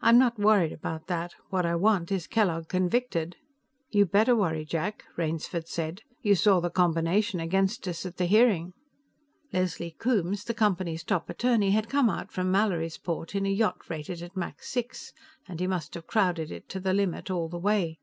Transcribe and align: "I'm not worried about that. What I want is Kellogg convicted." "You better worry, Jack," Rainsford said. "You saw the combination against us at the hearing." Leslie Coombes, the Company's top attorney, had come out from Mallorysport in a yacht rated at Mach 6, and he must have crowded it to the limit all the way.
"I'm 0.00 0.16
not 0.18 0.38
worried 0.38 0.72
about 0.72 1.06
that. 1.08 1.34
What 1.50 1.66
I 1.66 1.74
want 1.74 2.10
is 2.10 2.26
Kellogg 2.26 2.66
convicted." 2.68 3.36
"You 3.90 4.06
better 4.06 4.34
worry, 4.34 4.64
Jack," 4.64 5.04
Rainsford 5.18 5.68
said. 5.68 6.00
"You 6.22 6.34
saw 6.34 6.60
the 6.60 6.70
combination 6.70 7.40
against 7.40 7.86
us 7.86 8.06
at 8.06 8.16
the 8.16 8.24
hearing." 8.24 8.72
Leslie 9.52 9.96
Coombes, 9.98 10.44
the 10.44 10.54
Company's 10.54 11.04
top 11.04 11.28
attorney, 11.28 11.72
had 11.72 11.90
come 11.90 12.08
out 12.08 12.32
from 12.32 12.50
Mallorysport 12.50 13.34
in 13.34 13.44
a 13.44 13.50
yacht 13.50 13.90
rated 13.90 14.22
at 14.22 14.34
Mach 14.34 14.62
6, 14.62 15.12
and 15.46 15.60
he 15.60 15.66
must 15.66 15.92
have 15.92 16.06
crowded 16.06 16.50
it 16.50 16.66
to 16.70 16.80
the 16.80 16.94
limit 16.94 17.30
all 17.30 17.50
the 17.50 17.58
way. 17.58 17.98